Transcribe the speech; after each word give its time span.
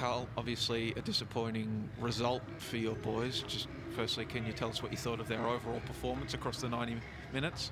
Carl, 0.00 0.26
obviously 0.38 0.94
a 0.96 1.02
disappointing 1.02 1.86
result 2.00 2.40
for 2.56 2.78
your 2.78 2.94
boys. 2.94 3.44
Just 3.46 3.68
firstly, 3.90 4.24
can 4.24 4.46
you 4.46 4.54
tell 4.54 4.70
us 4.70 4.82
what 4.82 4.90
you 4.90 4.96
thought 4.96 5.20
of 5.20 5.28
their 5.28 5.46
overall 5.46 5.82
performance 5.84 6.32
across 6.32 6.58
the 6.58 6.70
90 6.70 6.96
minutes? 7.34 7.70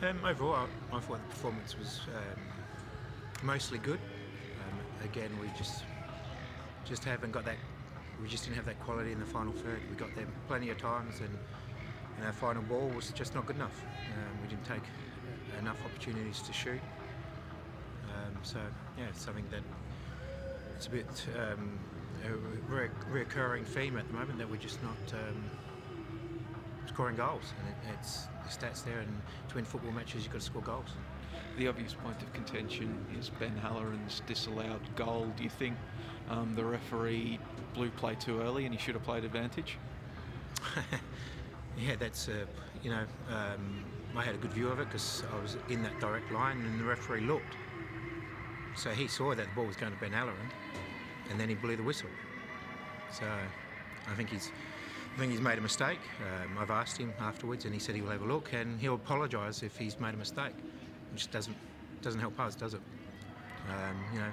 Um, 0.00 0.20
overall, 0.24 0.54
I, 0.54 0.96
I 0.96 1.00
thought 1.00 1.18
the 1.18 1.34
performance 1.34 1.76
was 1.76 2.02
um, 2.14 2.40
mostly 3.42 3.78
good. 3.78 3.98
Um, 3.98 5.04
again, 5.04 5.30
we 5.42 5.48
just 5.58 5.82
just 6.84 7.02
haven't 7.02 7.32
got 7.32 7.44
that. 7.44 7.56
We 8.22 8.28
just 8.28 8.44
didn't 8.44 8.54
have 8.54 8.66
that 8.66 8.78
quality 8.78 9.10
in 9.10 9.18
the 9.18 9.26
final 9.26 9.52
third. 9.52 9.80
We 9.90 9.96
got 9.96 10.14
there 10.14 10.28
plenty 10.46 10.70
of 10.70 10.78
times, 10.78 11.18
and, 11.18 11.36
and 12.18 12.24
our 12.24 12.32
final 12.32 12.62
ball 12.62 12.88
was 12.94 13.10
just 13.10 13.34
not 13.34 13.46
good 13.46 13.56
enough. 13.56 13.82
Um, 14.12 14.42
we 14.42 14.46
didn't 14.46 14.64
take 14.64 14.84
enough 15.58 15.78
opportunities 15.84 16.40
to 16.42 16.52
shoot. 16.52 16.80
Um, 18.14 18.38
so 18.42 18.60
yeah, 18.96 19.06
something 19.12 19.44
that 19.50 19.62
it's 20.76 20.86
a 20.86 20.90
bit 20.90 21.26
um, 21.36 21.78
a 22.24 22.72
re- 22.72 22.88
reoccurring 23.10 23.64
theme 23.64 23.96
at 23.96 24.06
the 24.08 24.14
moment 24.14 24.38
that 24.38 24.50
we're 24.50 24.56
just 24.56 24.82
not 24.82 24.96
um, 25.12 25.44
scoring 26.88 27.16
goals. 27.16 27.52
And 27.60 27.68
it, 27.68 27.98
it's 27.98 28.26
the 28.44 28.66
stats 28.66 28.84
there, 28.84 29.00
and 29.00 29.20
to 29.48 29.54
win 29.56 29.64
football 29.64 29.92
matches, 29.92 30.24
you've 30.24 30.32
got 30.32 30.40
to 30.40 30.44
score 30.46 30.62
goals. 30.62 30.90
The 31.58 31.68
obvious 31.68 31.94
point 31.94 32.20
of 32.22 32.32
contention 32.32 33.04
is 33.18 33.30
Ben 33.38 33.56
Halloran's 33.56 34.22
disallowed 34.26 34.80
goal. 34.96 35.32
Do 35.36 35.44
you 35.44 35.50
think 35.50 35.76
um, 36.28 36.54
the 36.54 36.64
referee 36.64 37.38
blew 37.74 37.90
play 37.90 38.16
too 38.16 38.40
early 38.40 38.64
and 38.64 38.74
he 38.74 38.80
should 38.80 38.94
have 38.94 39.04
played 39.04 39.24
advantage? 39.24 39.78
yeah, 41.78 41.94
that's 41.96 42.28
uh, 42.28 42.44
you 42.82 42.90
know 42.90 43.04
um, 43.30 43.84
I 44.16 44.22
had 44.22 44.34
a 44.34 44.38
good 44.38 44.52
view 44.52 44.68
of 44.68 44.80
it 44.80 44.86
because 44.86 45.22
I 45.32 45.40
was 45.40 45.56
in 45.68 45.82
that 45.82 45.98
direct 46.00 46.32
line 46.32 46.58
and 46.58 46.80
the 46.80 46.84
referee 46.84 47.20
looked. 47.20 47.54
So 48.76 48.90
he 48.90 49.06
saw 49.06 49.34
that 49.34 49.46
the 49.48 49.54
ball 49.54 49.66
was 49.66 49.76
going 49.76 49.92
to 49.92 49.98
Ben 49.98 50.12
Halloran, 50.12 50.50
and 51.30 51.38
then 51.38 51.48
he 51.48 51.54
blew 51.54 51.76
the 51.76 51.82
whistle. 51.82 52.08
So 53.12 53.24
I 54.10 54.14
think 54.14 54.30
he's 54.30 54.50
I 55.14 55.18
think 55.18 55.30
he's 55.30 55.40
made 55.40 55.58
a 55.58 55.60
mistake. 55.60 56.00
Um, 56.20 56.58
I've 56.58 56.70
asked 56.70 56.98
him 56.98 57.12
afterwards, 57.20 57.64
and 57.66 57.72
he 57.72 57.78
said 57.78 57.94
he 57.94 58.02
will 58.02 58.10
have 58.10 58.22
a 58.22 58.26
look 58.26 58.52
and 58.52 58.80
he'll 58.80 58.96
apologise 58.96 59.62
if 59.62 59.76
he's 59.76 60.00
made 60.00 60.14
a 60.14 60.16
mistake. 60.16 60.54
Just 61.14 61.30
doesn't 61.30 61.56
doesn't 62.02 62.20
help 62.20 62.38
us, 62.40 62.54
does 62.56 62.74
it? 62.74 62.80
Um, 63.70 63.96
you 64.12 64.18
know, 64.18 64.30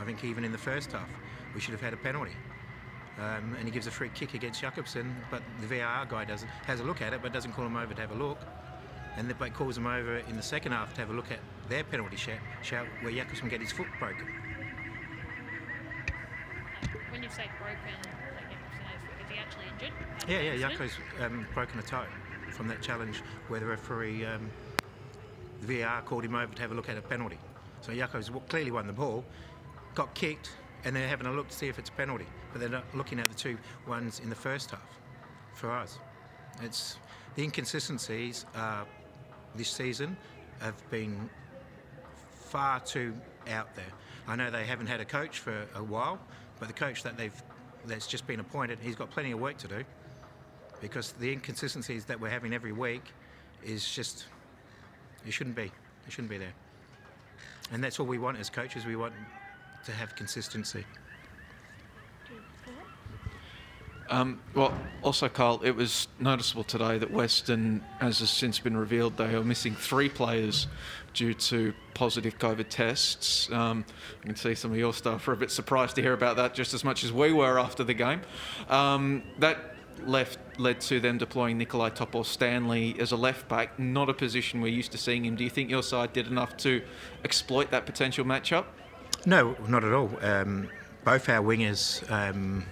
I 0.00 0.04
think 0.04 0.22
even 0.24 0.44
in 0.44 0.52
the 0.52 0.58
first 0.58 0.92
half, 0.92 1.08
we 1.54 1.60
should 1.60 1.72
have 1.72 1.80
had 1.80 1.94
a 1.94 1.96
penalty. 1.96 2.36
Um, 3.18 3.56
and 3.58 3.64
he 3.64 3.70
gives 3.70 3.86
a 3.86 3.90
free 3.90 4.10
kick 4.14 4.34
against 4.34 4.60
Jakobsen, 4.60 5.14
but 5.30 5.42
the 5.60 5.66
VAR 5.66 6.06
guy 6.06 6.24
doesn't 6.24 6.48
has 6.66 6.80
a 6.80 6.84
look 6.84 7.02
at 7.02 7.12
it, 7.12 7.20
but 7.22 7.32
doesn't 7.32 7.52
call 7.52 7.66
him 7.66 7.76
over 7.76 7.94
to 7.94 8.00
have 8.00 8.12
a 8.12 8.14
look. 8.14 8.38
And 9.16 9.28
the 9.28 9.34
but 9.34 9.54
calls 9.54 9.76
him 9.76 9.86
over 9.86 10.18
in 10.18 10.36
the 10.36 10.42
second 10.42 10.72
half 10.72 10.94
to 10.94 11.00
have 11.00 11.10
a 11.10 11.14
look 11.14 11.30
at 11.32 11.40
their 11.70 11.84
penalty 11.84 12.16
shout, 12.16 12.40
shout 12.62 12.86
where 13.00 13.12
can 13.24 13.48
get 13.48 13.60
his 13.60 13.72
foot 13.72 13.86
broken. 13.98 14.26
When 17.10 17.22
you 17.22 17.28
say 17.30 17.48
broken, 17.58 17.96
like 18.34 18.50
is, 18.50 19.30
he 19.30 19.38
actually 19.38 19.64
injured? 19.72 19.92
Yeah, 20.28 20.40
yeah, 20.40 20.68
Jako's 20.68 20.92
um, 21.20 21.46
broken 21.54 21.78
a 21.78 21.82
toe 21.82 22.04
from 22.50 22.66
that 22.68 22.82
challenge 22.82 23.22
where 23.48 23.60
the 23.60 23.66
referee, 23.66 24.26
um, 24.26 24.50
the 25.62 25.80
VAR 25.80 26.02
called 26.02 26.24
him 26.24 26.34
over 26.34 26.52
to 26.52 26.60
have 26.60 26.72
a 26.72 26.74
look 26.74 26.88
at 26.88 26.98
a 26.98 27.02
penalty. 27.02 27.38
So 27.80 27.94
Jako's 27.94 28.30
clearly 28.48 28.72
won 28.72 28.88
the 28.88 28.92
ball, 28.92 29.24
got 29.94 30.12
kicked, 30.14 30.50
and 30.84 30.94
they're 30.94 31.08
having 31.08 31.28
a 31.28 31.32
look 31.32 31.48
to 31.48 31.56
see 31.56 31.68
if 31.68 31.78
it's 31.78 31.88
a 31.88 31.92
penalty. 31.92 32.26
But 32.52 32.60
they're 32.60 32.68
not 32.68 32.84
looking 32.94 33.20
at 33.20 33.28
the 33.28 33.34
two 33.34 33.56
ones 33.86 34.20
in 34.20 34.28
the 34.28 34.34
first 34.34 34.72
half 34.72 34.98
for 35.54 35.70
us. 35.70 35.98
It's 36.62 36.96
the 37.36 37.44
inconsistencies 37.44 38.44
uh, 38.56 38.84
this 39.54 39.70
season 39.70 40.16
have 40.60 40.74
been 40.90 41.30
far 42.50 42.80
too 42.80 43.14
out 43.48 43.74
there. 43.76 43.92
I 44.26 44.34
know 44.34 44.50
they 44.50 44.64
haven't 44.64 44.88
had 44.88 45.00
a 45.00 45.04
coach 45.04 45.38
for 45.38 45.66
a 45.74 45.82
while, 45.82 46.18
but 46.58 46.66
the 46.68 46.74
coach 46.74 47.02
that 47.04 47.16
they've 47.16 47.42
that's 47.86 48.06
just 48.06 48.26
been 48.26 48.40
appointed, 48.40 48.78
he's 48.82 48.96
got 48.96 49.10
plenty 49.10 49.30
of 49.30 49.40
work 49.40 49.56
to 49.58 49.68
do 49.68 49.84
because 50.82 51.12
the 51.12 51.32
inconsistencies 51.32 52.04
that 52.04 52.20
we're 52.20 52.28
having 52.28 52.52
every 52.52 52.72
week 52.72 53.04
is 53.64 53.88
just 53.88 54.26
it 55.26 55.32
shouldn't 55.32 55.56
be. 55.56 55.70
It 56.06 56.12
shouldn't 56.12 56.30
be 56.30 56.38
there. 56.38 56.52
And 57.72 57.82
that's 57.82 58.00
all 58.00 58.06
we 58.06 58.18
want 58.18 58.38
as 58.38 58.50
coaches. 58.50 58.84
We 58.84 58.96
want 58.96 59.14
to 59.84 59.92
have 59.92 60.16
consistency. 60.16 60.84
Um, 64.10 64.40
well, 64.54 64.74
also, 65.02 65.28
Carl, 65.28 65.60
it 65.62 65.70
was 65.70 66.08
noticeable 66.18 66.64
today 66.64 66.98
that 66.98 67.12
Western, 67.12 67.82
as 68.00 68.18
has 68.18 68.30
since 68.30 68.58
been 68.58 68.76
revealed, 68.76 69.16
they 69.16 69.34
are 69.34 69.44
missing 69.44 69.74
three 69.74 70.08
players 70.08 70.66
due 71.14 71.32
to 71.32 71.72
positive 71.94 72.36
COVID 72.38 72.68
tests. 72.68 73.50
Um, 73.52 73.84
I 74.22 74.26
can 74.26 74.36
see 74.36 74.56
some 74.56 74.72
of 74.72 74.76
your 74.76 74.92
staff 74.92 75.26
are 75.28 75.32
a 75.32 75.36
bit 75.36 75.52
surprised 75.52 75.94
to 75.94 76.02
hear 76.02 76.12
about 76.12 76.36
that, 76.36 76.54
just 76.54 76.74
as 76.74 76.82
much 76.82 77.04
as 77.04 77.12
we 77.12 77.32
were 77.32 77.58
after 77.58 77.84
the 77.84 77.94
game. 77.94 78.20
Um, 78.68 79.22
that 79.38 79.76
left 80.04 80.38
led 80.58 80.80
to 80.80 80.98
them 80.98 81.18
deploying 81.18 81.58
Nikolai 81.58 81.90
Topor-Stanley 81.90 82.96
as 82.98 83.12
a 83.12 83.16
left 83.16 83.48
back, 83.48 83.78
not 83.78 84.08
a 84.08 84.14
position 84.14 84.60
we're 84.60 84.68
used 84.68 84.92
to 84.92 84.98
seeing 84.98 85.24
him. 85.24 85.36
Do 85.36 85.44
you 85.44 85.50
think 85.50 85.70
your 85.70 85.82
side 85.82 86.12
did 86.12 86.26
enough 86.26 86.56
to 86.58 86.82
exploit 87.24 87.70
that 87.70 87.86
potential 87.86 88.24
matchup? 88.24 88.64
No, 89.24 89.56
not 89.68 89.84
at 89.84 89.92
all. 89.92 90.10
Um, 90.20 90.68
both 91.04 91.28
our 91.28 91.42
wingers 91.42 92.10
um, 92.10 92.64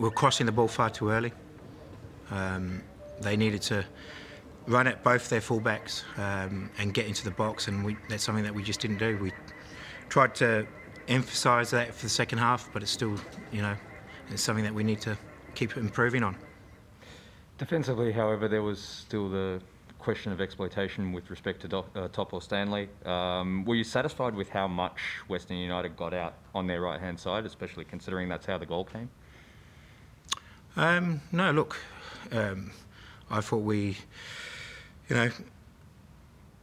were 0.00 0.10
crossing 0.10 0.46
the 0.46 0.52
ball 0.52 0.66
far 0.66 0.90
too 0.90 1.10
early. 1.10 1.32
Um, 2.30 2.82
they 3.20 3.36
needed 3.36 3.62
to 3.62 3.84
run 4.66 4.86
at 4.86 5.04
both 5.04 5.28
their 5.28 5.40
fullbacks 5.40 6.02
um, 6.18 6.70
and 6.78 6.94
get 6.94 7.06
into 7.06 7.22
the 7.22 7.30
box, 7.30 7.68
and 7.68 7.84
we, 7.84 7.96
that's 8.08 8.24
something 8.24 8.44
that 8.44 8.54
we 8.54 8.62
just 8.62 8.80
didn't 8.80 8.98
do. 8.98 9.18
We 9.18 9.32
tried 10.08 10.34
to 10.36 10.66
emphasise 11.08 11.70
that 11.70 11.94
for 11.94 12.06
the 12.06 12.10
second 12.10 12.38
half, 12.38 12.70
but 12.72 12.82
it's 12.82 12.90
still, 12.90 13.16
you 13.52 13.62
know, 13.62 13.76
it's 14.30 14.42
something 14.42 14.64
that 14.64 14.74
we 14.74 14.82
need 14.82 15.00
to 15.02 15.16
keep 15.54 15.76
improving 15.76 16.22
on. 16.22 16.36
Defensively, 17.58 18.10
however, 18.10 18.48
there 18.48 18.62
was 18.62 18.80
still 18.80 19.28
the 19.28 19.60
question 19.98 20.32
of 20.32 20.40
exploitation 20.40 21.12
with 21.12 21.28
respect 21.28 21.60
to 21.60 21.68
Do- 21.68 21.84
uh, 21.94 22.08
Topor-Stanley. 22.08 22.88
Um, 23.04 23.66
were 23.66 23.74
you 23.74 23.84
satisfied 23.84 24.34
with 24.34 24.48
how 24.48 24.66
much 24.66 24.98
Western 25.28 25.58
United 25.58 25.94
got 25.94 26.14
out 26.14 26.34
on 26.54 26.66
their 26.66 26.80
right 26.80 26.98
hand 26.98 27.20
side, 27.20 27.44
especially 27.44 27.84
considering 27.84 28.28
that's 28.28 28.46
how 28.46 28.56
the 28.56 28.64
goal 28.64 28.84
came? 28.84 29.10
Um, 30.76 31.20
no, 31.32 31.50
look, 31.50 31.76
um, 32.32 32.70
I 33.30 33.40
thought 33.40 33.58
we, 33.58 33.96
you 35.08 35.16
know, 35.16 35.30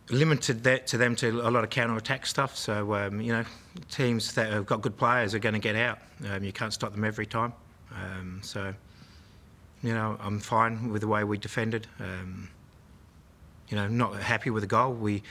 limited 0.09 0.63
that 0.63 0.87
to 0.87 0.97
them 0.97 1.15
to 1.17 1.41
a 1.47 1.51
lot 1.51 1.63
of 1.63 1.69
counter 1.69 1.95
attack 1.95 2.25
stuff. 2.25 2.57
So, 2.57 2.95
um, 2.95 3.19
you 3.21 3.33
know, 3.33 3.43
teams 3.91 4.33
that 4.35 4.51
have 4.51 4.65
got 4.65 4.81
good 4.81 4.97
players 4.97 5.35
are 5.35 5.39
going 5.39 5.53
to 5.53 5.59
get 5.59 5.75
out. 5.75 5.99
Um, 6.29 6.43
you 6.43 6.53
can't 6.53 6.73
stop 6.73 6.93
them 6.93 7.03
every 7.03 7.25
time. 7.25 7.53
Um, 7.93 8.39
so, 8.43 8.73
you 9.83 9.93
know, 9.93 10.17
I'm 10.19 10.39
fine 10.39 10.91
with 10.91 11.01
the 11.01 11.07
way 11.07 11.23
we 11.23 11.37
defended. 11.37 11.87
Um, 11.99 12.49
you 13.69 13.75
know, 13.75 13.87
not 13.87 14.21
happy 14.21 14.49
with 14.49 14.63
the 14.63 14.67
goal. 14.67 14.93
We 14.93 15.23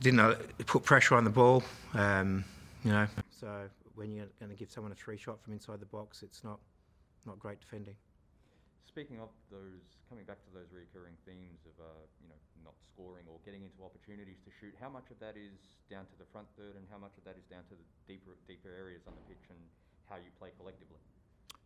didn't 0.00 0.20
uh, 0.20 0.34
put 0.66 0.82
pressure 0.82 1.14
on 1.14 1.24
the 1.24 1.30
ball. 1.30 1.62
You 1.94 2.92
know, 2.92 3.06
so 3.40 3.48
when 3.96 4.12
you're 4.12 4.26
going 4.38 4.50
to 4.50 4.56
give 4.56 4.70
someone 4.70 4.92
a 4.92 4.94
free 4.94 5.16
shot 5.16 5.42
from 5.42 5.52
inside 5.52 5.80
the 5.80 5.86
box, 5.86 6.22
it's 6.22 6.42
not 6.44 6.58
not 7.28 7.38
great 7.38 7.60
defending. 7.60 7.94
Speaking 8.88 9.20
of 9.20 9.28
those, 9.52 9.84
coming 10.08 10.24
back 10.24 10.40
to 10.48 10.50
those 10.50 10.72
recurring 10.72 11.14
themes 11.28 11.60
of, 11.68 11.76
uh, 11.76 12.02
you 12.24 12.28
know, 12.32 12.40
not 12.64 12.74
scoring 12.80 13.28
or 13.28 13.36
getting 13.44 13.62
into 13.62 13.84
opportunities 13.84 14.40
to 14.42 14.50
shoot, 14.58 14.72
how 14.80 14.88
much 14.88 15.12
of 15.12 15.20
that 15.20 15.36
is 15.36 15.76
down 15.92 16.08
to 16.08 16.16
the 16.16 16.24
front 16.32 16.48
third 16.56 16.74
and 16.74 16.88
how 16.90 16.96
much 16.96 17.12
of 17.20 17.22
that 17.28 17.36
is 17.36 17.44
down 17.52 17.62
to 17.68 17.76
the 17.76 17.86
deeper, 18.08 18.32
deeper 18.48 18.72
areas 18.72 19.04
on 19.06 19.12
the 19.12 19.24
pitch 19.28 19.44
and 19.52 19.60
how 20.08 20.16
you 20.16 20.32
play 20.40 20.48
collectively? 20.56 20.96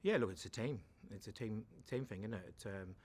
Yeah, 0.02 0.18
look, 0.18 0.34
it's 0.34 0.44
a 0.44 0.50
team. 0.50 0.82
It's 1.14 1.28
a 1.28 1.32
team 1.32 1.64
team 1.86 2.04
thing, 2.04 2.26
isn't 2.26 2.34
it? 2.34 2.44
It's, 2.48 2.66
um, 2.66 2.98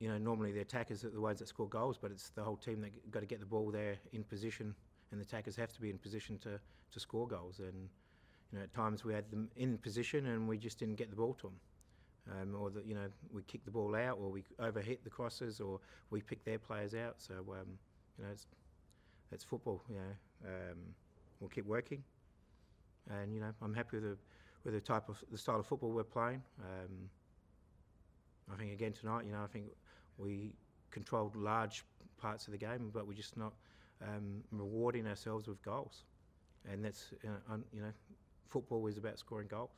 you 0.00 0.08
know, 0.08 0.18
normally 0.18 0.50
the 0.50 0.60
attackers 0.60 1.04
are 1.04 1.10
the 1.10 1.20
ones 1.20 1.38
that 1.38 1.48
score 1.48 1.68
goals, 1.68 1.96
but 1.96 2.10
it's 2.10 2.30
the 2.30 2.42
whole 2.42 2.56
team 2.56 2.80
that 2.82 2.90
got 3.10 3.20
to 3.20 3.26
get 3.26 3.38
the 3.38 3.46
ball 3.46 3.70
there 3.70 3.96
in 4.12 4.24
position, 4.24 4.74
and 5.12 5.20
the 5.20 5.24
attackers 5.24 5.54
have 5.56 5.72
to 5.72 5.80
be 5.80 5.90
in 5.90 5.98
position 5.98 6.38
to, 6.38 6.58
to 6.90 7.00
score 7.00 7.28
goals. 7.28 7.60
And 7.60 7.88
you 8.54 8.60
know, 8.60 8.64
at 8.64 8.72
times 8.72 9.04
we 9.04 9.12
had 9.12 9.28
them 9.30 9.48
in 9.56 9.78
position 9.78 10.26
and 10.26 10.46
we 10.48 10.56
just 10.56 10.78
didn't 10.78 10.94
get 10.94 11.10
the 11.10 11.16
ball 11.16 11.34
to 11.34 11.48
them. 11.48 11.56
Um, 12.30 12.54
or 12.54 12.70
that 12.70 12.86
you 12.86 12.94
know 12.94 13.06
we 13.34 13.42
kick 13.42 13.66
the 13.66 13.70
ball 13.70 13.94
out, 13.94 14.16
or 14.18 14.30
we 14.30 14.44
overhit 14.58 15.04
the 15.04 15.10
crosses, 15.10 15.60
or 15.60 15.78
we 16.08 16.22
pick 16.22 16.42
their 16.42 16.58
players 16.58 16.94
out. 16.94 17.16
So 17.18 17.34
um, 17.34 17.78
you 18.16 18.24
know, 18.24 18.30
it's, 18.32 18.46
that's 19.30 19.44
football. 19.44 19.82
You 19.90 19.96
know, 19.96 20.48
um, 20.48 20.78
we'll 21.38 21.50
keep 21.50 21.66
working, 21.66 22.02
and 23.10 23.34
you 23.34 23.40
know, 23.40 23.52
I'm 23.60 23.74
happy 23.74 23.98
with 23.98 24.04
the 24.04 24.16
with 24.64 24.72
the 24.72 24.80
type 24.80 25.10
of 25.10 25.22
the 25.30 25.36
style 25.36 25.60
of 25.60 25.66
football 25.66 25.90
we're 25.90 26.02
playing. 26.02 26.40
Um, 26.60 27.10
I 28.50 28.56
think 28.56 28.72
again 28.72 28.94
tonight, 28.94 29.26
you 29.26 29.32
know, 29.32 29.42
I 29.44 29.46
think 29.46 29.66
we 30.16 30.54
controlled 30.90 31.36
large 31.36 31.84
parts 32.16 32.46
of 32.46 32.52
the 32.52 32.58
game, 32.58 32.90
but 32.90 33.06
we're 33.06 33.12
just 33.12 33.36
not 33.36 33.52
um, 34.00 34.42
rewarding 34.50 35.06
ourselves 35.06 35.46
with 35.46 35.62
goals, 35.62 36.04
and 36.72 36.82
that's 36.82 37.10
uh, 37.22 37.52
un, 37.52 37.64
you 37.70 37.82
know, 37.82 37.92
football 38.54 38.86
is 38.86 38.96
about 38.96 39.18
scoring 39.18 39.48
goals. 39.50 39.74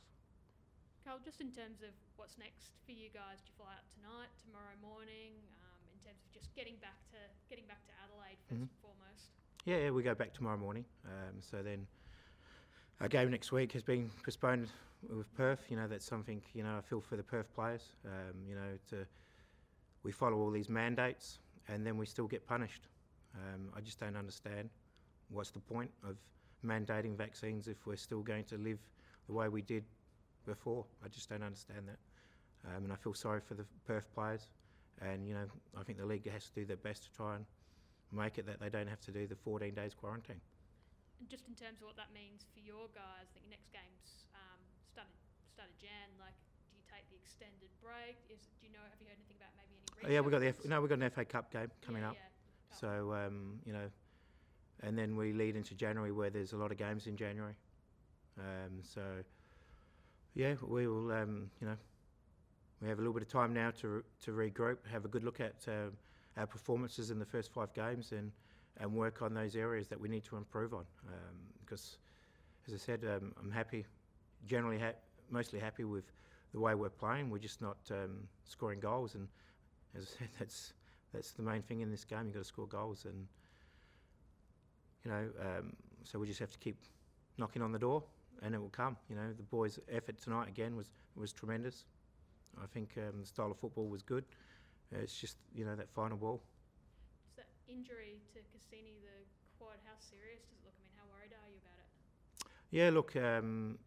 Carl, 1.03 1.19
just 1.25 1.41
in 1.41 1.49
terms 1.51 1.81
of 1.81 1.89
what's 2.17 2.37
next 2.37 2.77
for 2.85 2.93
you 2.93 3.09
guys, 3.09 3.41
do 3.41 3.49
you 3.49 3.55
fly 3.57 3.73
out 3.73 3.87
tonight, 3.97 4.29
tomorrow 4.45 4.77
morning? 4.83 5.33
Um, 5.65 5.81
in 5.95 5.99
terms 6.05 6.21
of 6.21 6.29
just 6.35 6.55
getting 6.55 6.77
back 6.85 6.99
to 7.13 7.17
getting 7.49 7.65
back 7.65 7.81
to 7.87 7.93
Adelaide 8.05 8.37
1st 8.51 8.59
Mhm. 8.61 8.69
and 8.69 8.81
foremost. 8.83 9.31
Yeah, 9.65 9.79
yeah, 9.79 9.91
we 9.91 10.03
go 10.03 10.15
back 10.15 10.35
tomorrow 10.35 10.59
morning. 10.59 10.85
Um, 11.07 11.41
so 11.41 11.63
then 11.63 11.87
our 13.01 13.09
game 13.09 13.31
next 13.31 13.51
week 13.51 13.73
has 13.73 13.83
been 13.83 14.11
postponed 14.25 14.69
with 15.09 15.33
Perth. 15.35 15.65
You 15.71 15.77
know, 15.77 15.89
that's 15.89 16.05
something, 16.05 16.43
you 16.53 16.63
know, 16.63 16.77
I 16.77 16.83
feel 16.83 17.01
for 17.01 17.17
the 17.17 17.23
Perth 17.25 17.51
players. 17.55 17.93
Um, 18.05 18.45
you 18.47 18.55
know, 18.55 18.79
to, 18.91 19.07
we 20.03 20.13
follow 20.13 20.37
all 20.37 20.51
these 20.51 20.69
mandates 20.69 21.39
and 21.69 21.87
then 21.87 21.97
we 21.97 22.05
still 22.05 22.27
get 22.29 22.47
punished. 22.47 22.89
Um, 23.35 23.73
I 23.75 23.81
just 23.81 23.99
don't 23.99 24.17
understand 24.17 24.69
what's 25.31 25.51
the 25.51 25.61
point 25.61 25.91
of 26.05 26.17
mandating 26.67 27.17
vaccines 27.17 27.69
if 27.69 27.87
we're 27.87 27.97
still 27.97 28.23
going 28.23 28.45
to 28.45 28.57
live 28.59 28.79
the 29.27 29.33
way 29.33 29.49
we 29.49 29.63
did 29.63 29.85
before. 30.47 30.85
I 31.05 31.09
just 31.09 31.29
don't 31.31 31.43
understand 31.43 31.89
that. 31.89 31.99
Um, 32.69 32.85
and 32.85 32.93
I 32.93 32.97
feel 32.97 33.15
sorry 33.15 33.41
for 33.41 33.55
the 33.55 33.65
Perth 33.87 34.13
players. 34.15 34.49
And, 35.01 35.27
you 35.29 35.35
know, 35.35 35.47
I 35.79 35.83
think 35.85 35.99
the 35.99 36.07
league 36.07 36.29
has 36.31 36.47
to 36.49 36.53
do 36.55 36.65
their 36.65 36.77
best 36.77 37.05
to 37.05 37.13
try 37.13 37.37
and 37.37 37.45
make 38.13 38.39
it 38.39 38.47
that 38.47 38.61
they 38.61 38.69
don't 38.69 38.89
have 38.89 39.01
to 39.03 39.11
do 39.13 39.27
the 39.27 39.37
14 39.37 39.75
days 39.75 39.95
quarantine. 39.95 40.41
And 41.21 41.29
just 41.29 41.49
in 41.49 41.55
terms 41.55 41.81
of 41.81 41.87
what 41.87 41.97
that 41.97 42.13
means 42.13 42.45
for 42.53 42.61
your 42.61 42.89
guys, 42.93 43.29
I 43.29 43.33
think 43.33 43.45
your 43.49 43.55
next 43.57 43.73
game's 43.73 44.29
um, 44.37 44.61
started 44.93 45.17
started 45.49 45.73
Jan. 45.81 46.13
Like, 46.21 46.37
do 46.69 46.77
you 46.77 46.85
take 46.85 47.09
the 47.09 47.17
extended 47.17 47.73
break? 47.81 48.21
Is 48.29 48.53
do 48.61 48.69
you 48.69 48.73
know? 48.73 48.85
Have 48.85 49.01
you 49.01 49.09
heard 49.09 49.17
anything 49.17 49.41
about 49.41 49.57
maybe 49.57 49.81
any? 49.81 49.89
Oh, 50.05 50.13
yeah, 50.13 50.21
we 50.21 50.29
got 50.29 50.45
the 50.45 50.53
F- 50.53 50.69
no, 50.69 50.81
we 50.85 50.89
got 50.93 51.01
an 51.01 51.09
FA 51.09 51.25
Cup 51.25 51.49
game 51.49 51.73
coming 51.81 52.03
Yeah, 52.05 52.13
up. 52.13 52.21
yeah. 52.21 52.77
So 52.77 53.17
um, 53.17 53.65
you 53.65 53.73
know, 53.73 53.89
and 54.83 54.99
then 54.99 55.17
we 55.17 55.33
lead 55.33 55.57
into 55.57 55.75
January 55.75 56.13
where 56.13 56.31
there's 56.31 56.53
a 56.53 56.57
lot 56.57 56.71
of 56.71 56.79
games 56.79 57.07
in 57.07 57.17
January. 57.17 57.55
Um, 58.39 58.81
so 58.83 59.01
yeah, 60.35 60.55
we 60.63 60.87
will. 60.87 61.11
Um, 61.13 61.51
you 61.61 61.67
know, 61.67 61.77
we 62.83 62.89
have 62.89 62.99
a 62.99 63.01
little 63.01 63.15
bit 63.15 63.23
of 63.23 63.29
time 63.29 63.55
now 63.55 63.71
to 63.81 64.05
to 64.25 64.31
regroup, 64.33 64.79
have 64.91 65.05
a 65.05 65.09
good 65.09 65.25
look 65.25 65.41
at 65.41 65.57
um, 65.69 65.93
our 66.37 66.47
performances 66.47 67.11
in 67.11 67.19
the 67.19 67.25
first 67.25 67.53
five 67.53 67.73
games, 67.73 68.13
and 68.13 68.31
and 68.79 68.93
work 68.93 69.23
on 69.23 69.33
those 69.33 69.57
areas 69.57 69.89
that 69.89 69.99
we 69.99 70.09
need 70.09 70.25
to 70.25 70.37
improve 70.37 70.75
on. 70.75 70.85
Um, 71.09 71.37
because, 71.65 71.97
as 72.67 72.75
I 72.75 72.77
said, 72.77 73.05
um, 73.05 73.33
I'm 73.43 73.51
happy, 73.51 73.87
generally 74.47 74.79
ha- 74.79 74.99
mostly 75.31 75.59
happy 75.59 75.85
with 75.85 76.05
the 76.53 76.61
way 76.61 76.75
we're 76.75 76.91
playing. 76.91 77.31
We're 77.31 77.39
just 77.39 77.63
not 77.63 77.79
um, 77.91 78.29
scoring 78.45 78.79
goals, 78.79 79.15
and 79.15 79.27
as 79.97 80.03
I 80.03 80.19
said, 80.19 80.29
that's 80.39 80.75
that's 81.15 81.33
the 81.33 81.43
main 81.43 81.63
thing 81.63 81.81
in 81.81 81.91
this 81.91 82.05
game. 82.05 82.27
You've 82.27 82.35
got 82.35 82.41
to 82.41 82.45
score 82.45 82.67
goals, 82.67 83.07
and 83.07 83.27
you 85.07 85.13
know, 85.13 85.29
um, 85.41 85.73
so 86.03 86.19
we 86.19 86.27
just 86.27 86.41
have 86.41 86.51
to 86.51 86.59
keep 86.59 86.77
knocking 87.39 87.63
on 87.63 87.71
the 87.71 87.79
door, 87.79 88.03
and 88.43 88.55
it 88.55 88.59
will 88.61 88.71
come. 88.71 88.97
You 89.09 89.15
know, 89.15 89.33
the 89.37 89.43
boys' 89.45 89.79
effort 89.89 90.19
tonight 90.19 90.49
again 90.49 90.75
was 90.75 90.91
was 91.15 91.33
tremendous. 91.33 91.85
I 92.61 92.67
think 92.67 92.95
um, 92.97 93.21
the 93.21 93.27
style 93.27 93.53
of 93.53 93.59
football 93.59 93.87
was 93.87 94.03
good. 94.03 94.25
Uh, 94.93 94.99
it's 95.03 95.17
just 95.17 95.37
you 95.55 95.65
know 95.65 95.77
that 95.77 95.89
final 95.91 96.17
ball. 96.17 96.43
Is 97.31 97.37
that 97.37 97.47
injury 97.69 98.19
to 98.35 98.41
Kusini 98.41 98.99
the 99.01 99.25
quad? 99.59 99.77
How 99.85 99.95
serious 99.99 100.43
does 100.43 100.59
it 100.59 100.65
look? 100.65 100.75
I 100.77 100.83
mean, 100.83 100.93
how 100.97 101.05
worried 101.15 101.33
are 101.33 101.51
you 101.51 101.59
about 101.63 101.79
it? 101.79 101.89
Yeah, 102.71 102.91
look, 102.91 103.15
um, 103.15 103.79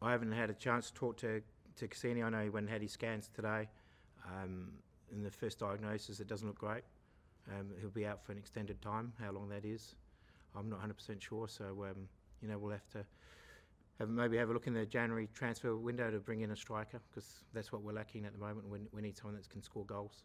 I 0.00 0.12
haven't 0.12 0.32
had 0.32 0.48
a 0.48 0.54
chance 0.54 0.88
to 0.88 0.94
talk 0.94 1.18
to 1.18 1.42
to 1.76 1.88
Kusini. 1.88 2.24
I 2.24 2.30
know 2.30 2.42
he 2.42 2.48
went 2.48 2.64
and 2.64 2.72
had 2.72 2.80
his 2.80 2.92
scans 2.92 3.28
today. 3.28 3.68
Um, 4.24 4.72
in 5.12 5.22
the 5.22 5.30
first 5.30 5.58
diagnosis, 5.58 6.20
it 6.20 6.26
doesn't 6.26 6.46
look 6.46 6.58
great. 6.58 6.84
Um, 7.50 7.70
he'll 7.80 7.90
be 7.90 8.06
out 8.06 8.24
for 8.24 8.32
an 8.32 8.38
extended 8.38 8.80
time. 8.82 9.12
How 9.20 9.32
long 9.32 9.48
that 9.48 9.64
is, 9.64 9.94
I'm 10.54 10.68
not 10.68 10.80
100% 10.82 11.20
sure. 11.20 11.48
So 11.48 11.86
um, 11.88 12.08
you 12.42 12.48
know, 12.48 12.58
we'll 12.58 12.72
have 12.72 12.88
to 12.92 13.04
have 13.98 14.08
maybe 14.08 14.36
have 14.36 14.50
a 14.50 14.52
look 14.52 14.66
in 14.66 14.74
the 14.74 14.86
January 14.86 15.28
transfer 15.34 15.76
window 15.76 16.10
to 16.10 16.18
bring 16.18 16.42
in 16.42 16.50
a 16.50 16.56
striker 16.56 17.00
because 17.10 17.44
that's 17.52 17.72
what 17.72 17.82
we're 17.82 17.92
lacking 17.92 18.24
at 18.24 18.32
the 18.32 18.38
moment. 18.38 18.68
We, 18.68 18.78
we 18.92 19.02
need 19.02 19.16
someone 19.16 19.34
that 19.36 19.48
can 19.48 19.62
score 19.62 19.84
goals, 19.84 20.22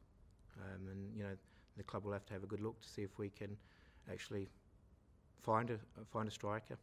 um, 0.62 0.88
and 0.90 1.16
you 1.16 1.24
know, 1.24 1.36
the 1.78 1.84
club 1.84 2.06
will 2.06 2.14
have 2.14 2.26
to 2.28 2.34
have 2.34 2.44
a 2.44 2.48
good 2.48 2.62
look 2.62 2.80
to 2.82 2.90
see 2.90 3.02
if 3.02 3.18
we 3.18 3.30
can 3.30 3.58
actually 4.12 4.50
find 5.42 5.70
a 5.72 5.78
find 6.12 6.28
a 6.28 6.32
striker. 6.32 6.78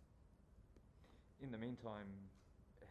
In 1.42 1.50
the 1.50 1.58
meantime, 1.58 2.08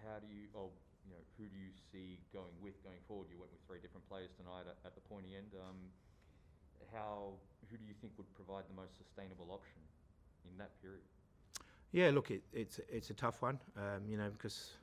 how 0.06 0.18
do 0.19 0.28
you, 0.28 0.48
or 0.54 0.69
you 1.06 1.12
know, 1.12 1.22
who 1.38 1.45
do 1.45 1.57
you 1.57 1.69
see 1.92 2.19
going 2.34 2.56
with 2.62 2.81
going 2.84 3.04
forward? 3.07 3.28
You 3.30 3.38
went 3.38 3.52
with 3.52 3.62
three 3.68 3.80
different 3.80 4.07
players 4.07 4.31
tonight 4.38 4.66
at, 4.66 4.78
at 4.86 4.95
the 4.95 5.02
pointy 5.02 5.36
end. 5.36 5.54
Um, 5.54 5.78
how, 6.94 7.34
who 7.70 7.78
do 7.78 7.84
you 7.86 7.94
think 8.02 8.14
would 8.18 8.34
provide 8.36 8.64
the 8.70 8.76
most 8.76 8.98
sustainable 8.98 9.48
option 9.52 9.81
in 10.50 10.58
that 10.58 10.72
period? 10.81 11.04
Yeah, 11.92 12.12
look, 12.14 12.30
it, 12.31 12.44
it's 12.54 12.80
it's 12.90 13.10
a 13.10 13.14
tough 13.14 13.42
one, 13.42 13.60
um, 13.76 14.08
you 14.08 14.18
know, 14.18 14.30
because 14.30 14.74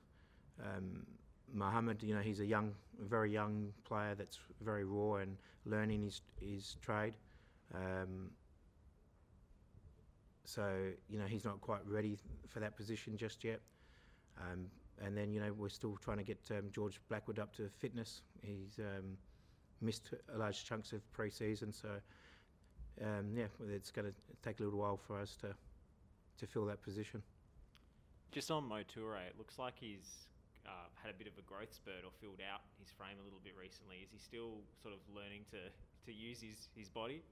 um, 0.61 1.07
Mohammed, 1.53 2.03
you 2.03 2.15
know, 2.15 2.21
he's 2.21 2.41
a 2.41 2.47
young, 2.47 2.75
very 3.01 3.31
young 3.31 3.73
player 3.85 4.15
that's 4.15 4.39
very 4.61 4.85
raw 4.85 5.17
and 5.17 5.37
learning 5.65 6.03
his 6.03 6.23
his 6.41 6.77
trade. 6.83 7.15
Um, 7.75 8.31
so 10.45 10.91
you 11.09 11.19
know, 11.19 11.27
he's 11.27 11.45
not 11.45 11.61
quite 11.61 11.87
ready 11.87 12.19
for 12.49 12.61
that 12.61 12.77
position 12.77 13.17
just 13.17 13.45
yet. 13.45 13.61
Um, 14.41 14.67
and 15.05 15.17
then 15.17 15.33
you 15.33 15.41
know, 15.41 15.53
we're 15.53 15.69
still 15.69 15.97
trying 15.97 16.19
to 16.19 16.25
get 16.25 16.39
um, 16.51 16.71
George 16.73 17.01
Blackwood 17.09 17.39
up 17.39 17.55
to 17.57 17.69
fitness. 17.69 18.23
He's 18.43 18.79
um, 18.79 19.17
missed 19.81 20.11
a 20.35 20.39
large 20.39 20.65
chunks 20.65 20.93
of 20.93 21.01
pre-season, 21.13 21.73
so 21.73 21.89
um, 23.03 23.37
yeah, 23.37 23.47
it's 23.69 23.91
going 23.91 24.11
to 24.11 24.15
take 24.43 24.61
a 24.61 24.63
little 24.63 24.79
while 24.79 24.97
for 24.97 25.19
us 25.21 25.37
to 25.37 25.55
to 26.39 26.47
fill 26.47 26.67
that 26.67 26.83
position. 26.83 27.23
Just 28.31 28.51
on 28.51 28.69
Mo 28.69 28.83
Toure, 28.83 29.27
it 29.27 29.35
looks 29.39 29.59
like 29.59 29.75
he's 29.79 30.29
uh, 30.67 30.71
had 31.03 31.11
a 31.11 31.15
bit 31.15 31.27
of 31.27 31.33
a 31.39 31.43
growth 31.43 31.73
spurt 31.73 32.05
or 32.05 32.11
filled 32.21 32.41
out 32.53 32.61
his 32.79 32.91
frame 32.91 33.17
a 33.21 33.25
little 33.25 33.41
bit 33.43 33.55
recently. 33.59 33.97
Is 34.05 34.11
he 34.13 34.19
still 34.19 34.59
sort 34.83 34.95
of 34.95 35.01
learning 35.15 35.47
to, 35.53 35.59
to 36.05 36.13
use 36.13 36.41
his, 36.41 36.69
his 36.77 36.91
body? 36.91 37.23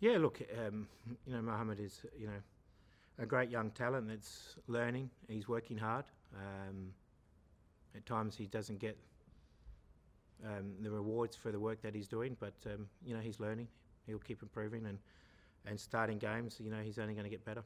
Yeah, 0.00 0.18
look, 0.18 0.42
um, 0.66 0.86
you 1.26 1.32
know, 1.32 1.42
Mohammed 1.42 1.80
is, 1.80 2.02
you 2.18 2.26
know, 2.26 2.40
a 3.18 3.26
great 3.26 3.50
young 3.50 3.70
talent 3.70 4.08
that's 4.08 4.56
learning. 4.66 5.10
He's 5.28 5.48
working 5.48 5.78
hard. 5.78 6.04
Um, 6.34 6.92
at 7.96 8.04
times 8.06 8.36
he 8.36 8.46
doesn't 8.46 8.78
get 8.78 8.98
um, 10.44 10.72
the 10.80 10.90
rewards 10.90 11.36
for 11.36 11.52
the 11.52 11.60
work 11.60 11.82
that 11.82 11.94
he's 11.94 12.08
doing, 12.08 12.36
but, 12.38 12.54
um, 12.66 12.86
you 13.04 13.14
know, 13.14 13.20
he's 13.20 13.40
learning. 13.40 13.68
He'll 14.06 14.18
keep 14.18 14.42
improving 14.42 14.86
and, 14.86 14.98
and 15.66 15.78
starting 15.78 16.18
games, 16.18 16.60
you 16.60 16.70
know, 16.70 16.80
he's 16.82 16.98
only 16.98 17.14
going 17.14 17.24
to 17.24 17.30
get 17.30 17.44
better. 17.44 17.62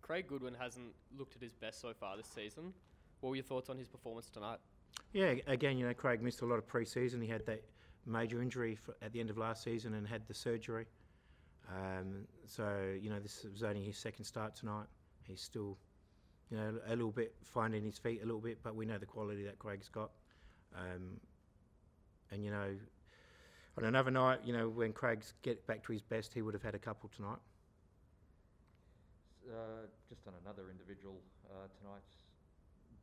Craig 0.00 0.26
Goodwin 0.26 0.54
hasn't 0.58 0.92
looked 1.16 1.36
at 1.36 1.42
his 1.42 1.54
best 1.54 1.80
so 1.80 1.92
far 1.94 2.16
this 2.16 2.26
season. 2.26 2.72
What 3.20 3.30
were 3.30 3.36
your 3.36 3.44
thoughts 3.44 3.70
on 3.70 3.78
his 3.78 3.86
performance 3.86 4.28
tonight? 4.30 4.58
Yeah, 5.12 5.34
again, 5.46 5.78
you 5.78 5.86
know, 5.86 5.94
Craig 5.94 6.22
missed 6.22 6.42
a 6.42 6.46
lot 6.46 6.56
of 6.56 6.66
pre-season. 6.66 7.20
He 7.20 7.28
had 7.28 7.46
that 7.46 7.62
major 8.04 8.42
injury 8.42 8.74
for, 8.74 8.96
at 9.00 9.12
the 9.12 9.20
end 9.20 9.30
of 9.30 9.38
last 9.38 9.62
season 9.62 9.94
and 9.94 10.06
had 10.06 10.26
the 10.26 10.34
surgery. 10.34 10.86
Um, 11.68 12.26
so, 12.46 12.96
you 13.00 13.10
know, 13.10 13.20
this 13.20 13.46
was 13.50 13.62
only 13.62 13.84
his 13.84 13.96
second 13.96 14.24
start 14.24 14.56
tonight. 14.56 14.86
He's 15.22 15.40
still, 15.40 15.78
you 16.50 16.56
know, 16.56 16.74
a 16.86 16.90
little 16.90 17.12
bit 17.12 17.34
finding 17.44 17.84
his 17.84 17.98
feet 17.98 18.20
a 18.22 18.26
little 18.26 18.40
bit, 18.40 18.58
but 18.62 18.74
we 18.74 18.84
know 18.84 18.98
the 18.98 19.06
quality 19.06 19.44
that 19.44 19.58
Craig's 19.58 19.88
got. 19.88 20.10
Um, 20.74 21.20
and, 22.32 22.44
you 22.44 22.50
know, 22.50 22.72
on 23.76 23.84
another 23.84 24.10
night, 24.10 24.40
you 24.44 24.52
know, 24.52 24.68
when 24.68 24.92
Craig's 24.92 25.34
get 25.42 25.66
back 25.66 25.84
to 25.86 25.92
his 25.92 26.02
best, 26.02 26.32
he 26.32 26.42
would 26.42 26.54
have 26.54 26.62
had 26.62 26.74
a 26.74 26.80
couple 26.80 27.10
tonight. 27.14 27.40
Uh, 29.44 29.84
just 30.08 30.24
on 30.26 30.32
another 30.44 30.70
individual 30.70 31.20
uh, 31.50 31.68
tonight, 31.80 32.04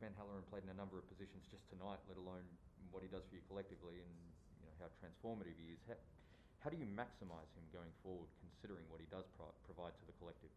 Ben 0.00 0.10
Halloran 0.18 0.42
played 0.50 0.64
in 0.64 0.70
a 0.70 0.78
number 0.78 0.98
of 0.98 1.06
positions 1.06 1.46
just 1.46 1.68
tonight, 1.70 2.00
let 2.08 2.18
alone 2.18 2.42
what 2.90 3.02
he 3.02 3.08
does 3.08 3.22
for 3.28 3.38
you 3.38 3.44
collectively 3.46 4.02
and 4.02 4.14
you 4.58 4.66
know 4.66 4.74
how 4.82 4.88
transformative 4.98 5.54
he 5.60 5.70
is. 5.70 5.78
How, 5.86 5.94
how 6.64 6.68
do 6.70 6.76
you 6.80 6.88
maximise 6.88 7.50
him 7.54 7.64
going 7.72 7.92
forward, 8.02 8.26
considering 8.40 8.82
what 8.88 8.98
he 8.98 9.06
does 9.12 9.28
pro- 9.36 9.54
provide 9.62 9.94
to 10.00 10.04
the 10.08 10.16
collective? 10.18 10.50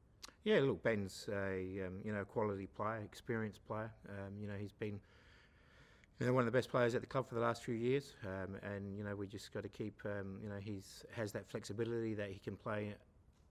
Yeah, 0.44 0.64
look, 0.64 0.82
Ben's 0.82 1.28
a 1.30 1.84
um, 1.86 2.00
you 2.04 2.14
know 2.16 2.24
quality 2.24 2.68
player, 2.68 3.04
experienced 3.04 3.62
player. 3.68 3.92
Um, 4.08 4.40
you 4.40 4.48
know 4.48 4.56
he's 4.56 4.74
been 4.74 5.00
you 6.20 6.28
know 6.28 6.34
one 6.34 6.42
of 6.42 6.46
the 6.46 6.58
best 6.58 6.70
players 6.70 6.96
at 6.96 7.02
the 7.02 7.08
club 7.08 7.28
for 7.28 7.36
the 7.36 7.42
last 7.42 7.64
few 7.64 7.74
years, 7.76 8.14
um, 8.24 8.56
and 8.64 8.98
you 8.98 9.04
know 9.04 9.16
we 9.16 9.28
just 9.28 9.54
got 9.54 9.64
to 9.64 9.70
keep 9.70 10.00
um, 10.06 10.38
you 10.42 10.50
know 10.50 10.58
he's 10.62 11.04
has 11.16 11.32
that 11.32 11.48
flexibility 11.48 12.14
that 12.14 12.30
he 12.30 12.40
can 12.40 12.56
play 12.56 12.96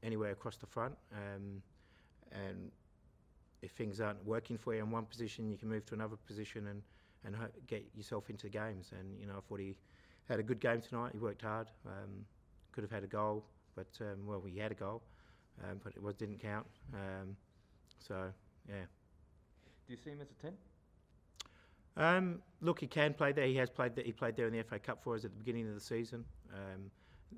anywhere 0.02 0.30
across 0.30 0.56
the 0.56 0.66
front. 0.66 0.94
Um, 1.12 1.62
and 2.32 2.70
if 3.62 3.72
things 3.72 4.00
aren't 4.00 4.24
working 4.24 4.56
for 4.56 4.74
you 4.74 4.82
in 4.82 4.90
one 4.90 5.04
position, 5.04 5.50
you 5.50 5.58
can 5.58 5.68
move 5.68 5.84
to 5.86 5.94
another 5.94 6.16
position 6.16 6.68
and 6.68 6.82
and 7.24 7.36
get 7.66 7.84
yourself 7.94 8.30
into 8.30 8.48
games. 8.48 8.92
And 8.98 9.18
you 9.20 9.26
know 9.26 9.34
I 9.36 9.40
thought 9.48 9.60
he 9.60 9.76
had 10.28 10.38
a 10.38 10.42
good 10.42 10.60
game 10.60 10.80
tonight. 10.80 11.10
He 11.12 11.18
worked 11.18 11.42
hard. 11.42 11.68
Um, 11.86 12.24
could 12.70 12.84
have 12.84 12.92
had 12.92 13.04
a 13.04 13.08
goal, 13.08 13.44
but 13.74 13.88
um, 14.00 14.26
well, 14.26 14.42
he 14.46 14.58
had 14.58 14.72
a 14.72 14.74
goal, 14.74 15.02
um, 15.64 15.80
but 15.82 15.94
it 15.94 16.02
was 16.02 16.14
didn't 16.14 16.40
count. 16.40 16.66
So 17.98 18.32
yeah. 18.68 18.86
Do 19.86 19.92
you 19.92 19.98
see 20.02 20.10
him 20.10 20.20
as 20.20 20.30
a 20.30 20.42
ten? 20.42 20.54
Um, 21.96 22.40
look, 22.60 22.80
he 22.80 22.86
can 22.86 23.14
play 23.14 23.32
there. 23.32 23.46
He 23.46 23.56
has 23.56 23.70
played 23.70 23.94
there. 23.94 24.04
He 24.04 24.12
played 24.12 24.36
there 24.36 24.46
in 24.46 24.52
the 24.52 24.62
FA 24.62 24.78
Cup 24.78 25.02
for 25.02 25.14
us 25.14 25.24
at 25.24 25.32
the 25.32 25.38
beginning 25.38 25.68
of 25.68 25.74
the 25.74 25.80
season. 25.80 26.24
Um, 26.54 26.90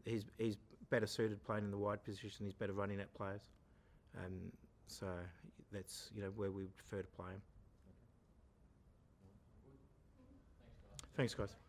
he's 0.05 0.25
he's 0.39 0.57
better 0.91 1.07
suited 1.07 1.43
playing 1.45 1.65
in 1.65 1.71
the 1.71 1.79
wide 1.79 2.05
position. 2.05 2.47
He's 2.47 2.55
better 2.55 2.73
running 2.73 3.01
at 3.01 3.13
players. 3.15 3.43
Um, 4.17 4.53
so 4.87 5.07
that's 5.73 6.11
you 6.15 6.23
know 6.23 6.31
where 6.37 6.53
we 6.53 6.65
prefer 6.67 7.03
to 7.03 7.09
play 7.09 7.33
him. 7.33 7.43
Thanks, 11.17 11.35
guys. 11.35 11.64